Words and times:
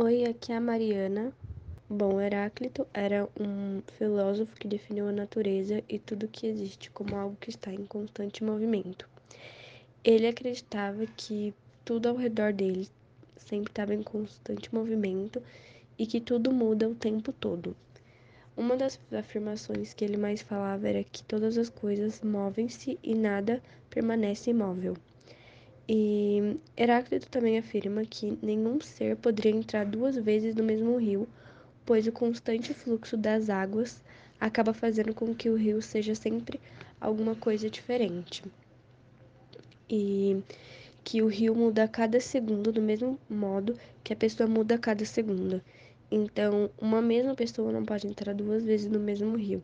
Oi, 0.00 0.26
aqui 0.26 0.52
é 0.52 0.56
a 0.56 0.60
Mariana. 0.60 1.32
Bom, 1.90 2.20
Heráclito 2.20 2.86
era 2.94 3.28
um 3.36 3.82
filósofo 3.98 4.54
que 4.54 4.68
definiu 4.68 5.08
a 5.08 5.12
natureza 5.12 5.82
e 5.88 5.98
tudo 5.98 6.28
que 6.28 6.46
existe 6.46 6.88
como 6.92 7.16
algo 7.16 7.36
que 7.40 7.50
está 7.50 7.72
em 7.72 7.84
constante 7.84 8.44
movimento. 8.44 9.08
Ele 10.04 10.28
acreditava 10.28 11.04
que 11.04 11.52
tudo 11.84 12.08
ao 12.08 12.14
redor 12.14 12.52
dele 12.52 12.88
sempre 13.38 13.72
estava 13.72 13.92
em 13.92 14.04
constante 14.04 14.72
movimento 14.72 15.42
e 15.98 16.06
que 16.06 16.20
tudo 16.20 16.52
muda 16.52 16.88
o 16.88 16.94
tempo 16.94 17.32
todo. 17.32 17.76
Uma 18.56 18.76
das 18.76 19.00
afirmações 19.10 19.94
que 19.94 20.04
ele 20.04 20.16
mais 20.16 20.40
falava 20.40 20.88
era 20.88 21.02
que 21.02 21.24
todas 21.24 21.58
as 21.58 21.68
coisas 21.68 22.22
movem-se 22.22 22.96
e 23.02 23.16
nada 23.16 23.60
permanece 23.90 24.50
imóvel. 24.50 24.94
E 25.90 26.60
Heráclito 26.76 27.30
também 27.30 27.58
afirma 27.58 28.04
que 28.04 28.38
nenhum 28.42 28.78
ser 28.78 29.16
poderia 29.16 29.52
entrar 29.52 29.86
duas 29.86 30.16
vezes 30.16 30.54
no 30.54 30.62
mesmo 30.62 30.98
rio, 30.98 31.26
pois 31.86 32.06
o 32.06 32.12
constante 32.12 32.74
fluxo 32.74 33.16
das 33.16 33.48
águas 33.48 34.02
acaba 34.38 34.74
fazendo 34.74 35.14
com 35.14 35.34
que 35.34 35.48
o 35.48 35.56
rio 35.56 35.80
seja 35.80 36.14
sempre 36.14 36.60
alguma 37.00 37.34
coisa 37.34 37.70
diferente. 37.70 38.44
E 39.88 40.42
que 41.02 41.22
o 41.22 41.26
rio 41.26 41.54
muda 41.54 41.84
a 41.84 41.88
cada 41.88 42.20
segundo 42.20 42.70
do 42.70 42.82
mesmo 42.82 43.18
modo 43.26 43.74
que 44.04 44.12
a 44.12 44.16
pessoa 44.16 44.46
muda 44.46 44.74
a 44.74 44.78
cada 44.78 45.06
segundo. 45.06 45.62
Então, 46.10 46.68
uma 46.78 47.00
mesma 47.00 47.34
pessoa 47.34 47.72
não 47.72 47.86
pode 47.86 48.06
entrar 48.06 48.34
duas 48.34 48.62
vezes 48.62 48.90
no 48.90 49.00
mesmo 49.00 49.34
rio, 49.38 49.62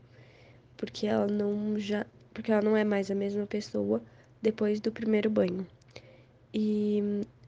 porque 0.74 1.06
ela 1.06 1.26
não 1.26 1.78
já, 1.78 2.06
porque 2.32 2.50
ela 2.50 2.62
não 2.62 2.74
é 2.74 2.82
mais 2.82 3.10
a 3.10 3.14
mesma 3.14 3.44
pessoa 3.44 4.02
depois 4.40 4.80
do 4.80 4.90
primeiro 4.90 5.28
banho. 5.28 5.66
E 6.56 7.02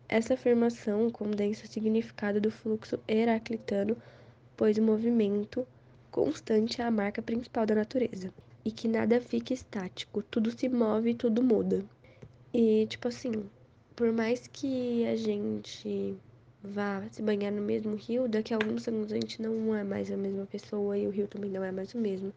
essa 0.09 0.35
afirmação 0.35 1.09
condensa 1.11 1.65
o 1.65 1.69
significado 1.69 2.41
do 2.41 2.51
fluxo 2.51 2.99
heraclitano, 3.07 3.97
pois 4.57 4.79
o 4.79 4.83
movimento 4.83 5.65
constante 6.11 6.83
é 6.83 6.85
a 6.85 6.91
marca 6.91 7.23
principal 7.23 7.65
da 7.65 7.77
natureza. 7.77 8.35
E 8.65 8.73
que 8.73 8.89
nada 8.89 9.21
fica 9.21 9.55
estático, 9.55 10.23
tudo 10.23 10.51
se 10.51 10.69
move 10.69 11.11
e 11.11 11.15
tudo 11.15 11.41
muda. 11.41 11.85
E, 12.53 12.85
tipo 12.89 13.07
assim, 13.07 13.49
por 13.95 14.11
mais 14.11 14.49
que 14.49 15.07
a 15.07 15.15
gente 15.15 16.17
vá 16.61 17.05
se 17.13 17.23
banhar 17.23 17.53
no 17.53 17.63
mesmo 17.63 17.95
rio, 17.95 18.27
daqui 18.27 18.53
a 18.53 18.57
alguns 18.57 18.83
segundos 18.83 19.13
a 19.13 19.15
gente 19.15 19.41
não 19.41 19.73
é 19.73 19.85
mais 19.85 20.11
a 20.11 20.17
mesma 20.17 20.47
pessoa 20.47 20.99
e 20.99 21.07
o 21.07 21.11
rio 21.11 21.29
também 21.29 21.51
não 21.53 21.63
é 21.63 21.71
mais 21.71 21.95
o 21.95 21.99
mesmo. 21.99 22.33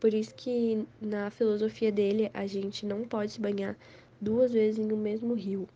Por 0.00 0.12
isso 0.12 0.34
que 0.34 0.84
na 1.00 1.30
filosofia 1.30 1.92
dele 1.92 2.32
a 2.34 2.48
gente 2.48 2.84
não 2.84 3.04
pode 3.04 3.30
se 3.30 3.40
banhar 3.40 3.76
duas 4.20 4.52
vezes 4.52 4.84
no 4.84 4.96
mesmo 4.96 5.34
rio. 5.34 5.68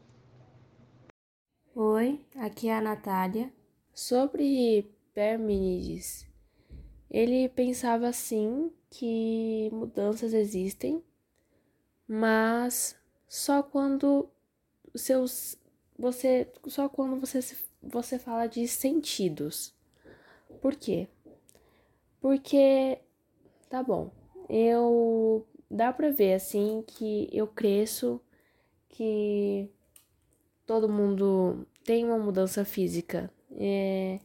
Oi, 1.81 2.19
aqui 2.35 2.69
é 2.69 2.75
a 2.75 2.81
Natália. 2.81 3.53
Sobre 3.95 4.93
Parmênides, 5.15 6.27
ele 7.09 7.49
pensava 7.49 8.09
assim 8.09 8.73
que 8.91 9.71
mudanças 9.73 10.35
existem, 10.35 11.01
mas 12.05 12.99
só 13.29 13.63
quando 13.63 14.29
seus 14.93 15.57
você 15.97 16.51
só 16.67 16.89
quando 16.89 17.21
você 17.21 17.39
você 17.81 18.19
fala 18.19 18.49
de 18.49 18.67
sentidos. 18.67 19.73
Por 20.61 20.75
quê? 20.75 21.07
Porque 22.21 22.99
tá 23.69 23.85
bom. 23.85 24.11
Eu 24.49 25.47
dá 25.71 25.93
para 25.93 26.11
ver 26.11 26.35
assim 26.35 26.83
que 26.85 27.29
eu 27.33 27.47
cresço 27.47 28.21
que 28.89 29.71
todo 30.69 30.87
mundo 30.87 31.67
tem 31.83 32.05
uma 32.05 32.19
mudança 32.19 32.63
física. 32.63 33.31
É... 33.53 34.21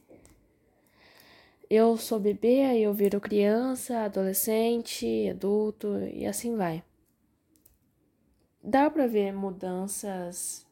Eu 1.70 1.96
sou 1.96 2.20
bebê, 2.20 2.64
aí 2.64 2.82
eu 2.82 2.92
viro 2.92 3.18
criança, 3.18 4.00
adolescente, 4.00 5.26
adulto 5.30 5.98
e 6.12 6.26
assim 6.26 6.54
vai. 6.54 6.84
Dá 8.62 8.90
pra 8.90 9.06
ver 9.06 9.32
mudanças 9.32 10.66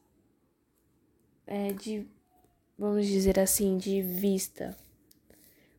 é, 1.47 1.73
de, 1.73 2.07
vamos 2.77 3.07
dizer 3.07 3.39
assim, 3.39 3.75
de 3.75 3.99
vista. 4.03 4.77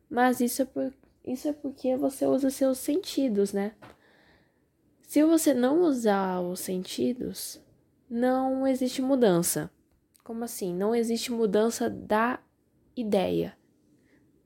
Mas 0.09 0.41
isso 0.41 0.61
é, 0.61 0.65
por, 0.65 0.93
isso 1.23 1.47
é 1.47 1.53
porque 1.53 1.95
você 1.95 2.25
usa 2.25 2.49
seus 2.49 2.79
sentidos, 2.79 3.53
né? 3.53 3.73
Se 5.03 5.23
você 5.23 5.53
não 5.53 5.83
usar 5.83 6.41
os 6.41 6.59
sentidos, 6.59 7.61
não 8.09 8.67
existe 8.67 9.01
mudança. 9.01 9.71
Como 10.25 10.43
assim? 10.43 10.73
Não 10.73 10.95
existe 10.95 11.31
mudança 11.31 11.87
da 11.87 12.39
ideia 12.95 13.55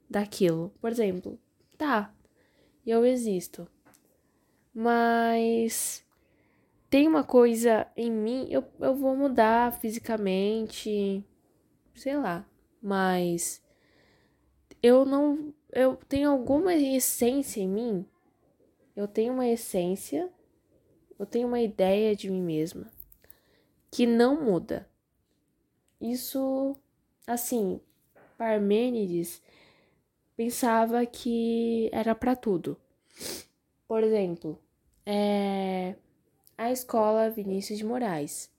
daquilo. 0.09 0.73
Por 0.81 0.91
exemplo, 0.91 1.39
tá, 1.77 2.13
eu 2.85 3.05
existo, 3.05 3.65
mas 4.73 6.05
tem 6.89 7.07
uma 7.07 7.23
coisa 7.23 7.87
em 7.95 8.11
mim, 8.11 8.45
eu, 8.51 8.61
eu 8.81 8.93
vou 8.93 9.15
mudar 9.15 9.71
fisicamente, 9.71 11.23
sei 11.95 12.17
lá, 12.17 12.45
mas 12.81 13.63
eu 14.83 15.05
não. 15.05 15.53
Eu 15.71 15.95
tenho 16.09 16.29
alguma 16.29 16.73
essência 16.73 17.61
em 17.61 17.69
mim, 17.69 18.05
eu 18.97 19.07
tenho 19.07 19.31
uma 19.31 19.47
essência, 19.47 20.29
eu 21.17 21.25
tenho 21.25 21.47
uma 21.47 21.61
ideia 21.61 22.13
de 22.17 22.29
mim 22.29 22.41
mesma 22.41 22.91
que 23.89 24.05
não 24.05 24.43
muda. 24.43 24.88
Isso, 25.99 26.75
assim, 27.27 27.81
Parmênides 28.37 29.41
pensava 30.35 31.05
que 31.05 31.89
era 31.91 32.15
para 32.15 32.35
tudo. 32.35 32.77
Por 33.87 34.03
exemplo, 34.03 34.57
é, 35.05 35.95
a 36.57 36.71
escola 36.71 37.29
Vinícius 37.29 37.79
de 37.79 37.85
Moraes. 37.85 38.49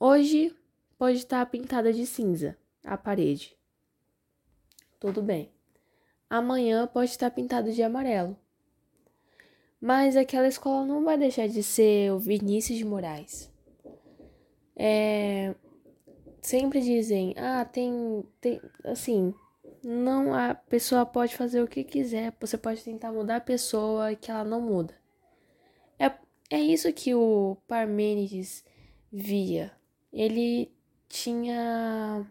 Hoje 0.00 0.54
pode 0.98 1.18
estar 1.18 1.44
pintada 1.46 1.92
de 1.92 2.06
cinza 2.06 2.56
a 2.82 2.96
parede. 2.96 3.56
Tudo 4.98 5.22
bem. 5.22 5.50
Amanhã 6.28 6.86
pode 6.86 7.10
estar 7.10 7.30
pintada 7.30 7.70
de 7.70 7.82
amarelo. 7.82 8.36
Mas 9.80 10.16
aquela 10.16 10.48
escola 10.48 10.84
não 10.86 11.04
vai 11.04 11.18
deixar 11.18 11.46
de 11.46 11.62
ser 11.62 12.10
o 12.10 12.18
Vinícius 12.18 12.78
de 12.78 12.84
Moraes. 12.84 13.52
É, 14.74 15.54
sempre 16.44 16.80
dizem, 16.80 17.34
ah, 17.38 17.64
tem, 17.64 18.22
tem, 18.38 18.60
assim, 18.84 19.34
não, 19.82 20.34
a 20.34 20.54
pessoa 20.54 21.06
pode 21.06 21.34
fazer 21.34 21.62
o 21.62 21.66
que 21.66 21.82
quiser, 21.82 22.34
você 22.38 22.58
pode 22.58 22.84
tentar 22.84 23.10
mudar 23.12 23.36
a 23.36 23.40
pessoa 23.40 24.14
que 24.14 24.30
ela 24.30 24.44
não 24.44 24.60
muda. 24.60 24.94
É, 25.98 26.12
é 26.50 26.60
isso 26.60 26.92
que 26.92 27.14
o 27.14 27.56
Parmênides 27.66 28.62
via. 29.10 29.72
Ele 30.12 30.70
tinha. 31.08 32.26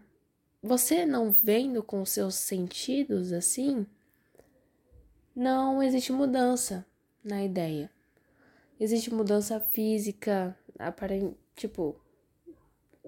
Você 0.62 1.06
não 1.06 1.31
vendo 1.31 1.81
com 1.81 2.06
seus 2.06 2.35
sentidos 2.35 3.34
assim, 3.34 3.85
não 5.35 5.81
existe 5.81 6.12
mudança 6.12 6.85
na 7.23 7.44
ideia. 7.44 7.90
Existe 8.79 9.12
mudança 9.13 9.59
física, 9.59 10.57
aparente, 10.78 11.35
tipo, 11.56 12.03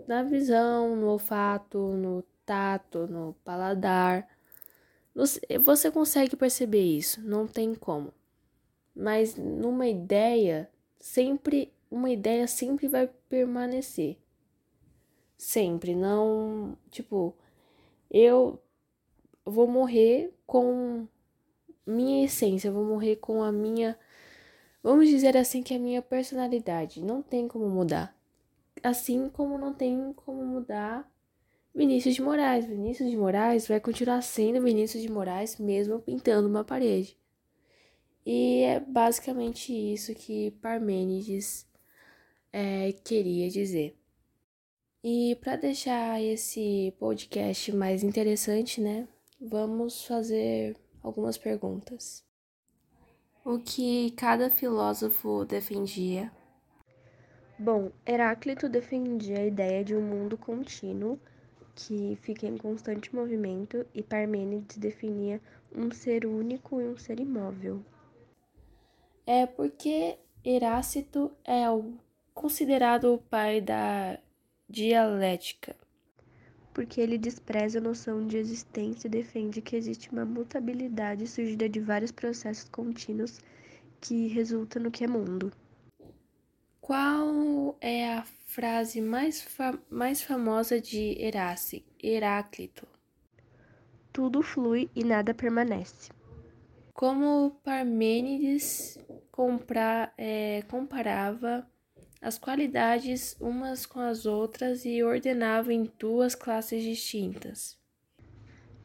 na 0.07 0.23
visão, 0.23 0.95
no 0.95 1.07
olfato, 1.07 1.77
no 1.77 2.23
tato, 2.45 3.07
no 3.07 3.33
paladar. 3.43 4.27
Você 5.61 5.91
consegue 5.91 6.35
perceber 6.35 6.83
isso, 6.83 7.21
não 7.21 7.47
tem 7.47 7.73
como. 7.73 8.13
Mas 8.95 9.35
numa 9.35 9.87
ideia, 9.87 10.69
sempre 10.99 11.73
uma 11.89 12.09
ideia 12.09 12.47
sempre 12.47 12.87
vai 12.87 13.09
permanecer. 13.29 14.17
Sempre, 15.37 15.95
não, 15.95 16.77
tipo, 16.89 17.35
eu 18.09 18.61
vou 19.45 19.67
morrer 19.67 20.33
com 20.45 21.07
minha 21.85 22.25
essência, 22.25 22.71
vou 22.71 22.83
morrer 22.83 23.17
com 23.17 23.43
a 23.43 23.51
minha, 23.51 23.97
vamos 24.81 25.07
dizer 25.09 25.37
assim 25.37 25.61
que 25.61 25.73
é 25.73 25.77
a 25.77 25.79
minha 25.79 26.01
personalidade, 26.01 27.03
não 27.03 27.21
tem 27.21 27.47
como 27.47 27.69
mudar 27.69 28.14
assim 28.85 29.29
como 29.29 29.57
não 29.57 29.73
tem 29.73 30.13
como 30.13 30.45
mudar 30.45 31.09
Vinícius 31.73 32.15
de 32.15 32.21
Moraes. 32.21 32.65
Vinícius 32.65 33.09
de 33.09 33.17
Moraes 33.17 33.67
vai 33.67 33.79
continuar 33.79 34.21
sendo 34.21 34.61
Vinícius 34.61 35.01
de 35.01 35.11
Moraes 35.11 35.57
mesmo 35.57 35.99
pintando 35.99 36.47
uma 36.47 36.63
parede. 36.63 37.17
E 38.25 38.61
é 38.61 38.79
basicamente 38.79 39.73
isso 39.73 40.13
que 40.15 40.51
Parmênides 40.61 41.67
é, 42.53 42.91
queria 43.03 43.49
dizer. 43.49 43.97
E 45.03 45.35
para 45.41 45.55
deixar 45.55 46.21
esse 46.21 46.93
podcast 46.97 47.71
mais 47.71 48.03
interessante, 48.03 48.81
né, 48.81 49.07
vamos 49.39 50.05
fazer 50.05 50.75
algumas 51.03 51.37
perguntas. 51.37 52.23
O 53.43 53.59
que 53.59 54.11
cada 54.11 54.49
filósofo 54.49 55.45
defendia 55.45 56.31
Bom, 57.57 57.91
Heráclito 58.05 58.67
defendia 58.67 59.39
a 59.39 59.45
ideia 59.45 59.83
de 59.83 59.95
um 59.95 60.01
mundo 60.01 60.37
contínuo 60.37 61.17
que 61.75 62.17
fica 62.21 62.47
em 62.47 62.57
constante 62.57 63.13
movimento, 63.13 63.85
e 63.93 64.01
Parmênides 64.01 64.77
definia 64.77 65.41
um 65.75 65.91
ser 65.91 66.25
único 66.25 66.79
e 66.79 66.87
um 66.87 66.97
ser 66.97 67.19
imóvel. 67.19 67.83
É 69.27 69.45
porque 69.45 70.17
Heráclito 70.43 71.31
é 71.43 71.69
o, 71.69 71.93
considerado 72.33 73.13
o 73.13 73.17
pai 73.17 73.59
da 73.59 74.17
dialética. 74.69 75.75
Porque 76.73 76.99
ele 76.99 77.17
despreza 77.17 77.79
a 77.79 77.81
noção 77.81 78.25
de 78.27 78.37
existência 78.37 79.07
e 79.07 79.11
defende 79.11 79.61
que 79.61 79.75
existe 79.75 80.11
uma 80.11 80.25
mutabilidade 80.25 81.27
surgida 81.27 81.67
de 81.67 81.79
vários 81.79 82.11
processos 82.11 82.69
contínuos 82.69 83.39
que 84.01 84.27
resulta 84.27 84.79
no 84.79 84.91
que 84.91 85.03
é 85.03 85.07
mundo. 85.07 85.51
Qual 86.85 87.75
é 87.81 88.13
a 88.13 88.23
frase 88.45 89.01
mais, 89.01 89.41
fa 89.41 89.75
mais 89.89 90.21
famosa 90.21 90.79
de 90.79 91.17
Heráclito? 91.99 92.87
Tudo 94.13 94.43
flui 94.43 94.87
e 94.95 95.03
nada 95.03 95.33
permanece. 95.33 96.11
Como 96.93 97.59
Parmênides 97.63 98.99
compra, 99.31 100.13
é, 100.15 100.61
comparava 100.69 101.67
as 102.21 102.37
qualidades 102.37 103.35
umas 103.39 103.87
com 103.87 103.99
as 103.99 104.27
outras 104.27 104.85
e 104.85 105.01
ordenava 105.01 105.73
em 105.73 105.91
duas 105.97 106.35
classes 106.35 106.83
distintas. 106.83 107.79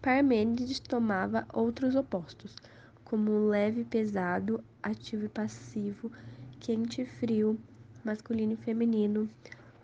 Parmênides 0.01 0.81
tomava 0.81 1.47
outros 1.53 1.95
opostos, 1.95 2.57
como 3.05 3.49
leve 3.49 3.83
e 3.83 3.85
pesado, 3.85 4.65
ativo 4.83 5.27
e 5.27 5.29
passivo, 5.29 6.11
quente 6.59 7.03
e 7.03 7.05
frio, 7.05 7.61
masculino 8.05 8.55
e 8.55 8.57
feminino, 8.57 9.29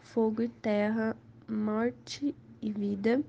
fogo 0.00 0.42
e 0.42 0.48
terra, 0.48 1.16
morte 1.48 2.34
e 2.60 2.72
vida, 2.72 3.22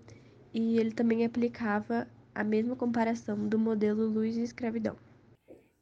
e 0.54 0.80
ele 0.80 0.92
também 0.92 1.25
aplicava 1.25 2.07
a 2.34 2.44
mesma 2.44 2.75
comparação 2.75 3.48
do 3.48 3.57
modelo 3.57 4.06
luz 4.06 4.38
e 4.38 4.42
escravidão. 4.42 4.95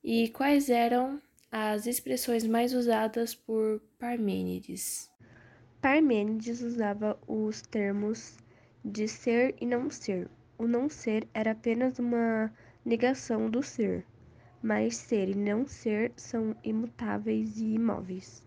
E 0.04 0.30
quais 0.30 0.70
eram 0.70 1.22
as 1.52 1.88
expressões 1.88 2.46
mais 2.46 2.74
usadas 2.74 3.34
por 3.34 3.82
Parmênides? 3.98 5.10
Parmênides 5.82 6.62
usava 6.62 7.20
os 7.28 7.62
termos 7.62 8.38
de 8.84 9.08
ser 9.08 9.56
e 9.60 9.66
não 9.66 9.90
ser. 9.90 10.30
O 10.58 10.68
não 10.68 10.90
ser 10.90 11.28
era 11.34 11.52
apenas 11.52 12.00
uma 12.00 12.52
negação 12.86 13.50
do 13.50 13.62
ser, 13.62 14.06
mas 14.62 14.96
ser 14.96 15.30
e 15.30 15.36
não 15.36 15.68
ser 15.68 16.14
são 16.16 16.56
imutáveis 16.64 17.58
e 17.58 17.74
imóveis. 17.74 18.46